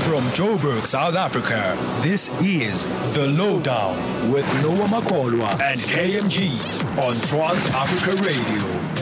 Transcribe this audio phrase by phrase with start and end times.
[0.00, 2.84] From Joburg, South Africa, this is
[3.14, 3.96] The Lowdown
[4.32, 6.50] with Noah Makolwa and KMG
[6.98, 8.99] on Trans Africa Radio.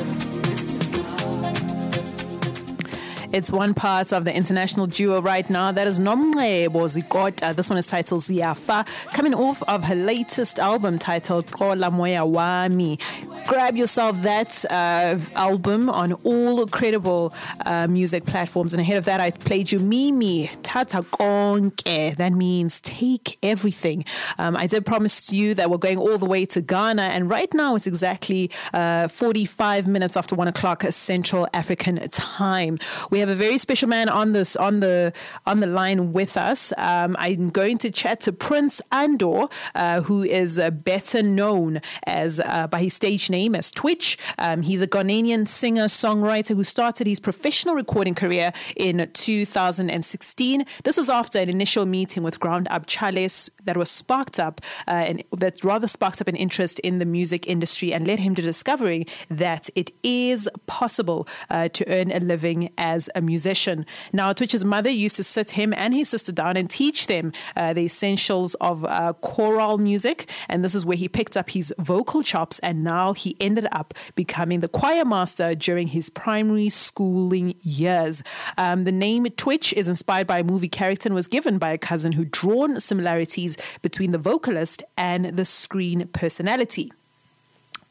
[3.31, 5.71] It's one part of the international duo right now.
[5.71, 7.55] That is Nomncebo Zikode.
[7.57, 12.99] This one is titled Ziafa, coming off of her latest album titled Xola Moya Wami.
[13.47, 17.35] Grab yourself that uh, album on all credible
[17.67, 18.73] uh, music platforms.
[18.73, 22.17] And ahead of that, I played you Mimi Tata Konke.
[22.17, 24.07] That means take everything.
[24.39, 27.53] Um, I did promise you that we're going all the way to Ghana, and right
[27.53, 32.79] now it's exactly uh, 45 minutes after one o'clock Central African time.
[33.11, 35.13] We we have a very special man on this on the
[35.45, 36.73] on the line with us.
[36.79, 42.39] Um, I'm going to chat to Prince Andor, uh, who is uh, better known as
[42.39, 44.17] uh, by his stage name as Twitch.
[44.39, 50.65] Um, he's a Ghanaian singer songwriter who started his professional recording career in 2016.
[50.85, 53.29] This was after an initial meeting with Ground Up Chale
[53.65, 57.49] that was sparked up uh, and that rather sparked up an interest in the music
[57.49, 62.71] industry and led him to discovering that it is possible uh, to earn a living
[62.79, 63.87] as a musician.
[64.13, 67.73] Now, Twitch's mother used to sit him and his sister down and teach them uh,
[67.73, 70.31] the essentials of uh, choral music.
[70.49, 72.59] And this is where he picked up his vocal chops.
[72.61, 78.23] And now he ended up becoming the choir master during his primary schooling years.
[78.57, 81.79] Um, the name Twitch is inspired by a movie character and was given by a
[81.79, 86.93] cousin who drawn similarities between the vocalist and the screen personality.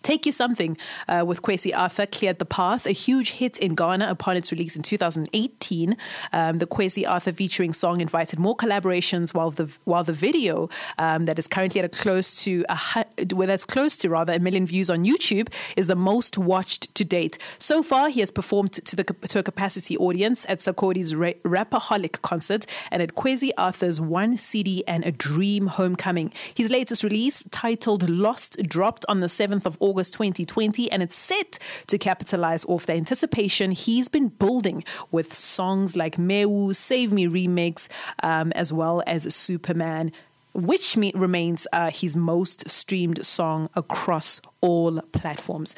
[0.08, 0.78] Take You Something
[1.10, 4.78] uh, with Kwesi Arthur cleared the path, a huge hit in Ghana upon its release
[4.78, 5.98] in 2018.
[6.32, 11.26] Um, the Kwesi Arthur featuring song invited more collaborations, while the while the video um,
[11.26, 14.66] that is currently at a close to a well, that's close to rather a million
[14.66, 17.38] views on YouTube is the most watched to date.
[17.58, 22.22] So far, he has performed to the to a capacity audience at Sarkodie's Ra- Rapperholic
[22.22, 26.32] concert and at Kwesi Arthur's One CD and a Dream Homecoming.
[26.56, 29.97] His latest release, titled Lost, dropped on the 7th of August.
[29.98, 35.96] August 2020, and it's set to capitalize off the anticipation he's been building with songs
[35.96, 37.88] like Meu, Save Me Remix,
[38.22, 40.12] um, as well as Superman
[40.54, 45.76] which me- remains uh, his most streamed song across all platforms.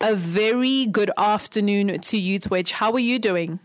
[0.00, 2.72] A very good afternoon to you, Twitch.
[2.72, 3.58] How are you doing?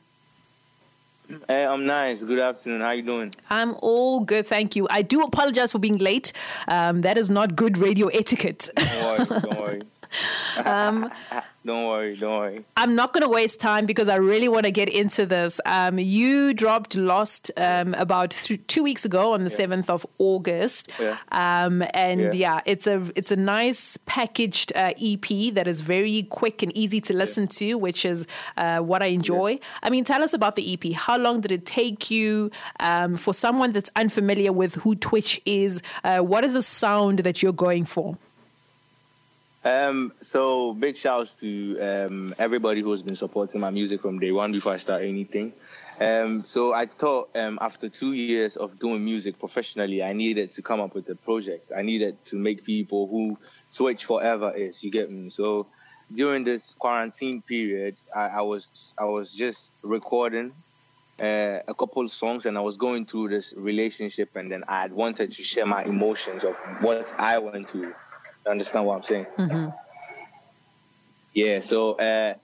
[1.48, 2.22] Hey, I'm nice.
[2.22, 2.82] Good afternoon.
[2.82, 3.34] How you doing?
[3.50, 4.88] I'm all good, thank you.
[4.90, 6.32] I do apologize for being late.
[6.68, 8.70] Um, that is not good radio etiquette.
[8.76, 9.42] Don't worry.
[9.42, 9.82] Don't worry.
[10.66, 11.12] Um,
[11.66, 12.66] don't worry, don't worry.
[12.76, 15.62] I'm not going to waste time because I really want to get into this.
[15.66, 20.90] Um, you dropped Lost um, about th- two weeks ago on the seventh of August,
[21.00, 21.18] yeah.
[21.32, 22.56] Um, and yeah.
[22.56, 22.62] yeah.
[22.66, 27.14] it's a it's a nice packaged uh, EP that is very quick and easy to
[27.14, 27.60] listen yeah.
[27.60, 28.26] to, which is
[28.58, 29.60] uh, what I enjoy.
[29.84, 30.94] I mean, tell us about the EP.
[30.94, 32.50] How long did it take you?
[32.80, 37.44] Um, for someone that's unfamiliar with who Twitch is, uh, what is the sound that
[37.44, 38.18] you're going for?
[39.68, 44.54] Um, so big shouts to um, everybody who's been supporting my music from day one
[44.54, 45.52] before I start anything.
[46.00, 50.62] Um, so I thought um, after two years of doing music professionally, I needed to
[50.62, 51.74] come up with a project.
[51.76, 53.38] I needed to make people who
[53.76, 54.84] Twitch 4EVA is.
[54.86, 55.32] You get me?
[55.32, 55.68] So
[56.16, 60.54] during this quarantine period, I, I was I was just recording
[61.20, 64.94] uh, a couple songs, and I was going through this relationship, and then I had
[64.94, 67.94] wanted to share my emotions of what I went through
[68.48, 69.26] understand what I'm saying?
[69.38, 69.70] Mm-hmm.
[71.34, 72.36] Yeah, so uh,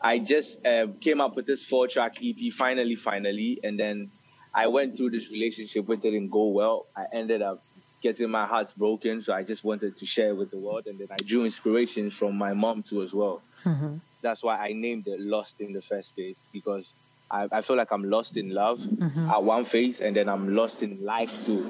[0.00, 4.10] I just uh, came up with this four track EP finally, finally, and then
[4.54, 6.86] I went through this relationship with it didn't go well.
[6.96, 7.62] I ended up
[8.02, 11.08] getting my heart broken, so I just wanted to share with the world, and then
[11.10, 13.42] I drew inspiration from my mom too as well.
[13.64, 13.96] Mm-hmm.
[14.22, 16.92] That's why I named it Lost in the first place because
[17.30, 19.30] I, I feel like I'm lost in love mm-hmm.
[19.30, 21.64] at one phase, and then I'm lost in life too.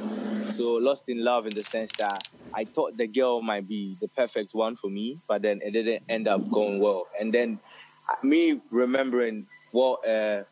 [0.55, 4.09] So lost in love in the sense that I thought the girl might be the
[4.09, 7.07] perfect one for me, but then it didn't end up going well.
[7.19, 7.61] And then
[8.09, 10.43] uh, me remembering what uh,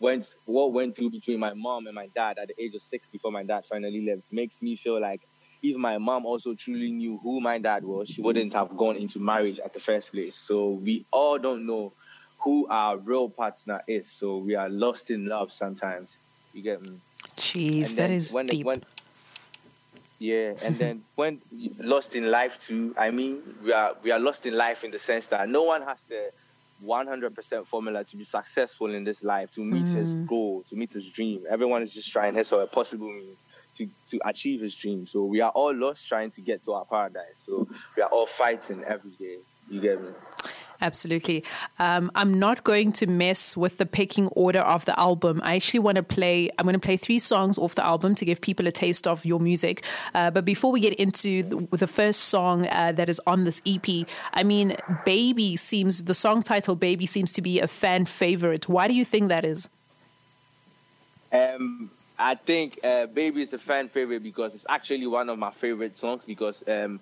[0.00, 3.08] went what went through between my mom and my dad at the age of six
[3.08, 5.22] before my dad finally left makes me feel like
[5.62, 9.18] if my mom also truly knew who my dad was, she wouldn't have gone into
[9.18, 10.36] marriage at the first place.
[10.36, 11.92] So we all don't know
[12.38, 14.10] who our real partner is.
[14.12, 16.16] So we are lost in love sometimes.
[16.52, 17.00] You get me?
[17.36, 18.66] Jeez, that is when, deep.
[18.66, 18.82] When,
[20.18, 21.40] yeah, and then when
[21.78, 24.98] lost in life too, I mean, we are we are lost in life in the
[24.98, 26.30] sense that no one has the
[26.84, 29.94] 100% formula to be successful in this life, to meet mm.
[29.94, 31.44] his goal, to meet his dream.
[31.48, 33.38] Everyone is just trying his or a possible means
[33.76, 35.06] to, to achieve his dream.
[35.06, 37.36] So we are all lost trying to get to our paradise.
[37.44, 39.38] So we are all fighting every day.
[39.70, 40.10] You get me?
[40.80, 41.42] Absolutely.
[41.78, 45.40] Um, I'm not going to mess with the picking order of the album.
[45.42, 46.50] I actually want to play.
[46.58, 49.24] I'm going to play three songs off the album to give people a taste of
[49.24, 49.84] your music.
[50.14, 53.62] Uh, but before we get into the, the first song uh, that is on this
[53.66, 58.68] EP, I mean, "Baby" seems the song title "Baby" seems to be a fan favorite.
[58.68, 59.68] Why do you think that is?
[61.32, 65.52] Um, I think uh, "Baby" is a fan favorite because it's actually one of my
[65.52, 66.62] favorite songs because.
[66.68, 67.00] Um,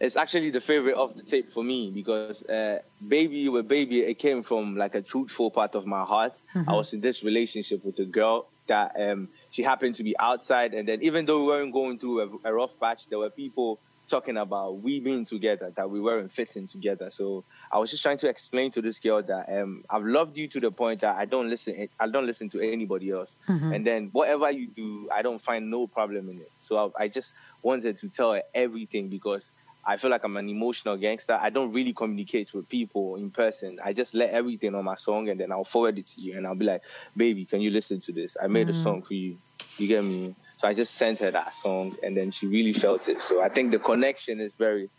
[0.00, 4.18] it's actually the favorite of the tape for me because uh, baby with baby it
[4.18, 6.68] came from like a truthful part of my heart mm-hmm.
[6.68, 10.74] i was in this relationship with a girl that um, she happened to be outside
[10.74, 13.80] and then even though we weren't going through a, a, rough patch there were people
[14.08, 18.16] talking about we being together that we weren't fitting together so i was just trying
[18.16, 21.24] to explain to this girl that um, i've loved you to the point that i
[21.24, 23.72] don't listen i don't listen to anybody else mm-hmm.
[23.72, 27.08] and then whatever you do i don't find no problem in it so I, I
[27.08, 29.50] just wanted to tell her everything because
[29.88, 31.38] I feel like I'm an emotional gangster.
[31.40, 33.80] I don't really communicate with people in person.
[33.82, 36.46] I just let everything on my song and then I'll forward it to you and
[36.46, 36.82] I'll be like,
[37.16, 38.36] baby, can you listen to this?
[38.40, 38.72] I made mm.
[38.72, 39.38] a song for you.
[39.78, 40.34] You get me?
[40.58, 43.22] So I just sent her that song and then she really felt it.
[43.22, 44.90] So I think the connection is very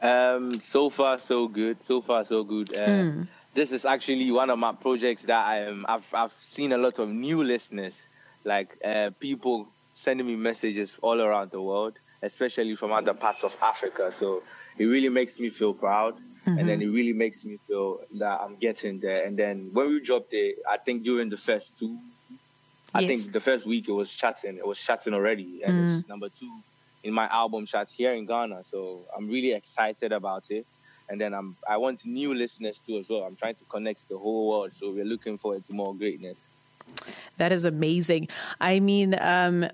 [0.01, 1.83] Um, so far, so good.
[1.83, 2.73] So far, so good.
[2.73, 3.27] Uh, mm.
[3.53, 5.85] This is actually one of my projects that I am.
[5.89, 7.95] I've I've seen a lot of new listeners,
[8.45, 13.57] like uh, people sending me messages all around the world, especially from other parts of
[13.61, 14.13] Africa.
[14.17, 14.43] So
[14.77, 16.57] it really makes me feel proud, mm-hmm.
[16.57, 16.89] and then mm-hmm.
[16.89, 19.25] it really makes me feel that I'm getting there.
[19.25, 21.97] And then when we dropped it, I think during the first two,
[22.93, 24.57] I think the first week it was chatting.
[24.57, 25.99] It was chatting already, and mm.
[25.99, 26.61] it's number two
[27.03, 28.63] in my album shots here in Ghana.
[28.69, 30.65] So I'm really excited about it.
[31.09, 33.23] And then I'm I want new listeners too as well.
[33.23, 34.73] I'm trying to connect the whole world.
[34.73, 36.39] So we're looking forward to more greatness.
[37.37, 38.27] That is amazing.
[38.59, 39.65] I mean, um,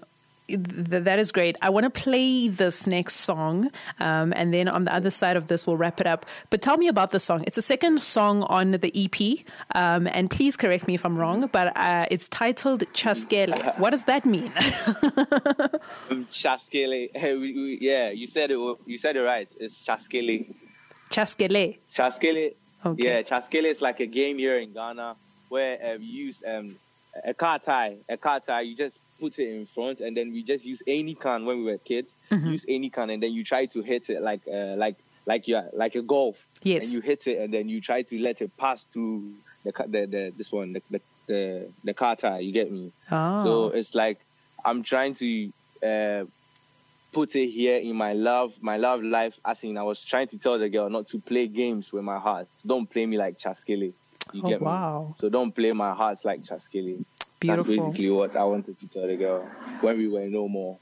[0.48, 1.58] that is great.
[1.62, 5.48] I want to play this next song, um, and then on the other side of
[5.48, 6.26] this, we'll wrap it up.
[6.50, 7.44] But tell me about the song.
[7.48, 11.50] It's a second song on the EP, um, and please correct me if I'm wrong,
[11.52, 13.78] but uh, it's titled Chaskele.
[13.80, 14.52] What does that mean?
[16.10, 17.10] Um, Chaskele.
[17.82, 18.78] yeah, you said it.
[18.86, 19.48] You said it right.
[19.60, 20.54] It's Chaskele.
[21.10, 21.78] Chaskele.
[21.92, 22.54] Chaskele.
[22.86, 23.04] Okay.
[23.04, 25.16] Yeah, Chaskele is like a game here in Ghana
[25.50, 26.76] where um, you use um,
[27.24, 27.96] a car tie.
[28.10, 28.62] A car tie.
[28.62, 31.64] You just put it in front, and then we just use any can when we
[31.64, 32.12] were kids.
[32.32, 32.50] Mm-hmm.
[32.50, 35.56] Use any can, and then you try to hit it like uh, like like you
[35.56, 36.38] are like a golf.
[36.64, 36.86] Yes.
[36.86, 40.06] And you hit it, and then you try to let it pass through the the,
[40.06, 42.40] the this one the the the, the car tire.
[42.40, 42.92] You get me?
[43.12, 43.44] Oh.
[43.44, 44.20] So it's like
[44.64, 45.52] I'm trying to.
[45.84, 46.26] Uh,
[47.16, 49.40] put it here in my love, my love life.
[49.46, 52.20] As in, I was trying to tell the girl not to play games with my
[52.20, 52.48] heart.
[52.66, 53.94] Don't play me like Chaskele.
[54.34, 55.08] You oh, get wow.
[55.08, 55.16] me?
[55.18, 57.06] So don't play my heart like Chaskele.
[57.46, 57.76] Beautiful.
[57.76, 59.50] That's basically what I wanted to tell the girl
[59.82, 60.78] when we were no more.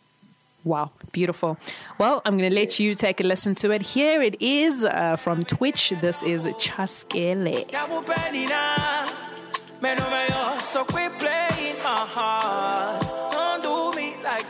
[0.63, 1.57] Wow, beautiful.
[1.97, 3.81] Well, I'm going to let you take a listen to it.
[3.81, 5.93] Here it is uh, from Twitch.
[5.99, 7.67] This is Chaskele.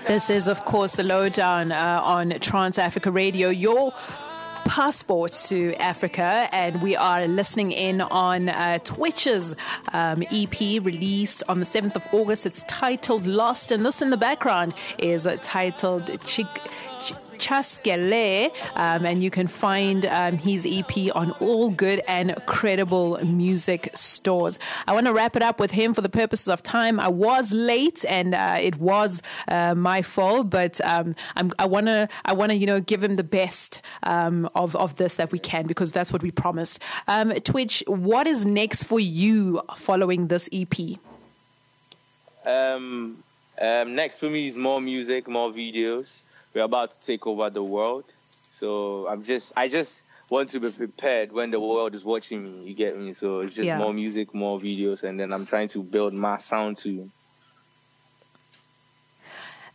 [0.07, 3.49] This is, of course, the lowdown uh, on Trans Africa Radio.
[3.49, 3.91] Your
[4.65, 9.55] passport to Africa, and we are listening in on uh, Twitch's
[9.91, 12.45] um, EP released on the 7th of August.
[12.45, 16.47] It's titled Lost, and this in the background is titled Chick.
[17.37, 23.89] Chaskele, um, and you can find um, his EP on all good and credible music
[23.93, 24.59] stores.
[24.87, 26.99] I want to wrap it up with him for the purposes of time.
[26.99, 31.15] I was late, and uh, it was uh, my fault, but um,
[31.59, 34.95] i want to I want to you know give him the best um, of of
[34.95, 36.79] this that we can because that's what we promised.
[37.07, 40.97] Um, Twitch, what is next for you following this EP?
[42.45, 43.23] Um,
[43.59, 46.21] um, next for me is more music, more videos.
[46.53, 48.05] We're about to take over the world,
[48.49, 49.91] so I'm just I just
[50.29, 52.67] want to be prepared when the world is watching me.
[52.67, 53.13] You get me?
[53.13, 53.77] So it's just yeah.
[53.77, 57.09] more music, more videos, and then I'm trying to build my sound too.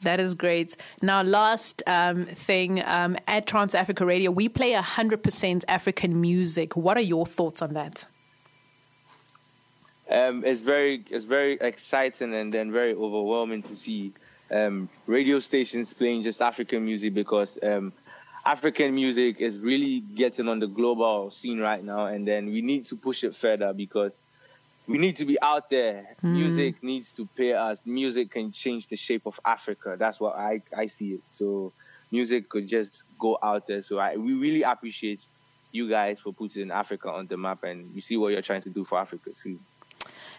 [0.02, 0.76] That is great.
[1.02, 6.76] Now, last um, thing um, at Trans Africa Radio, we play 100% African music.
[6.76, 8.06] What are your thoughts on that?
[10.08, 14.14] Um, it's very it's very exciting and then very overwhelming to see
[14.50, 17.92] um, radio stations playing just African music because um,
[18.44, 22.86] African music is really getting on the global scene right now, and then we need
[22.86, 24.18] to push it further because
[24.86, 26.16] we need to be out there.
[26.24, 26.32] Mm.
[26.32, 27.80] Music needs to pay us.
[27.84, 29.96] Music can change the shape of Africa.
[29.98, 31.20] That's what I, I see it.
[31.28, 31.72] So
[32.10, 33.82] music could just go out there.
[33.82, 35.20] So I we really appreciate
[35.70, 38.70] you guys for putting Africa on the map, and you see what you're trying to
[38.70, 39.58] do for Africa too.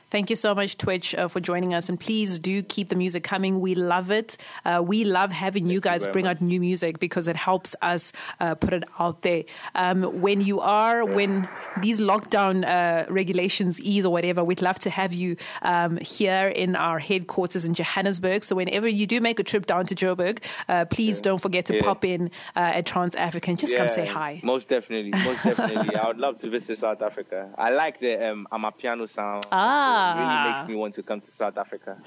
[0.09, 1.87] Thank you so much, Twitch, uh, for joining us.
[1.87, 3.59] And please do keep the music coming.
[3.59, 4.37] We love it.
[4.65, 6.37] Uh, we love having Thank you guys you bring much.
[6.37, 9.43] out new music because it helps us uh, put it out there.
[9.75, 11.47] Um, when you are, when
[11.79, 16.75] these lockdown uh, regulations ease or whatever, we'd love to have you um, here in
[16.75, 18.43] our headquarters in Johannesburg.
[18.43, 21.23] So whenever you do make a trip down to Joburg, uh, please yeah.
[21.23, 21.83] don't forget to yeah.
[21.83, 24.41] pop in uh, at Trans Africa and just yeah, come say hi.
[24.43, 25.11] Most definitely.
[25.11, 25.95] Most definitely.
[25.95, 27.51] I would love to visit South Africa.
[27.57, 29.45] I like the um, Amapiano sound.
[29.51, 30.57] Ah really ah.
[30.57, 31.97] makes me want to come to South Africa.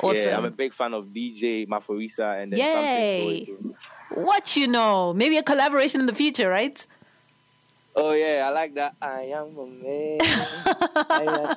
[0.00, 0.30] Awesome.
[0.30, 3.46] Yeah, I'm a big fan of DJ Maphorisa and then Yay.
[4.14, 5.12] What you know?
[5.12, 6.86] Maybe a collaboration in the future, right?
[7.96, 8.94] Oh yeah, I like that.
[9.02, 10.18] I am a man.
[10.22, 11.56] I, uh,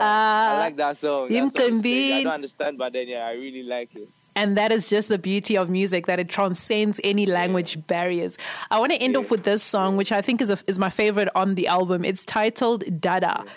[0.00, 1.28] I like that song.
[1.28, 4.08] That song I don't understand, but then yeah, I really like it.
[4.34, 7.82] And that is just the beauty of music that it transcends any language yeah.
[7.86, 8.36] barriers.
[8.70, 9.20] I want to end yeah.
[9.20, 12.04] off with this song, which I think is a, is my favorite on the album.
[12.04, 13.44] It's titled Dada.
[13.44, 13.52] Yeah.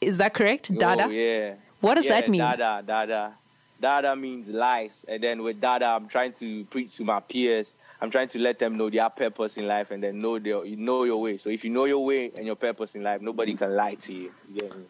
[0.00, 0.74] Is that correct?
[0.76, 1.04] Dada?
[1.04, 1.54] Oh, yeah.
[1.80, 2.40] What does yeah, that mean?
[2.40, 3.34] Dada, Dada.
[3.80, 5.04] Dada means lies.
[5.08, 7.68] And then with Dada, I'm trying to preach to my peers.
[8.00, 10.76] I'm trying to let them know their purpose in life and then know their, you
[10.76, 11.36] know your way.
[11.36, 14.12] So if you know your way and your purpose in life, nobody can lie to
[14.12, 14.32] you.
[14.54, 14.86] you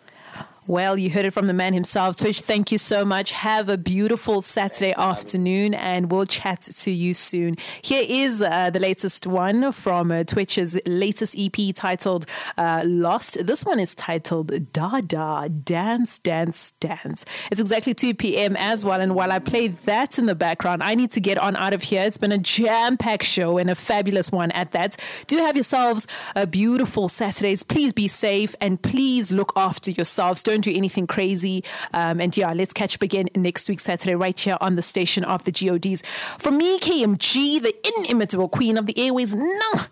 [0.69, 2.17] well, you heard it from the man himself.
[2.19, 3.33] Twitch, thank you so much.
[3.33, 7.57] Have a beautiful Saturday afternoon, and we'll chat to you soon.
[7.81, 12.27] Here is uh, the latest one from uh, Twitch's latest EP titled
[12.59, 13.47] uh, Lost.
[13.47, 17.25] This one is titled Dada Dance, Dance, Dance.
[17.51, 18.55] It's exactly 2 p.m.
[18.55, 21.57] as well, and while I play that in the background, I need to get on
[21.57, 22.03] out of here.
[22.03, 24.99] It's been a jam packed show and a fabulous one at that.
[25.29, 26.07] Do have yourselves
[26.37, 27.63] a beautiful Saturdays.
[27.63, 30.43] Please be safe and please look after yourselves.
[30.43, 31.65] Don't don't do anything crazy.
[31.95, 35.25] Um, and yeah, let's catch up again next week, Saturday, right here on the station
[35.25, 36.03] of the GODs.
[36.39, 39.85] From me, KMG, the inimitable queen of the airways, nah,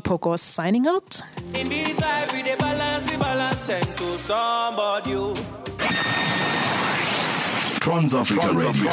[0.00, 1.20] Poko, signing out.
[1.54, 5.40] In this life, we balance, balance, to somebody.
[7.80, 8.90] Trans Africa Radio,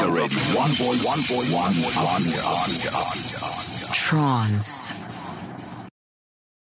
[0.54, 3.94] one voice, one voice, one, one, one, one, one.
[3.94, 5.01] Trans.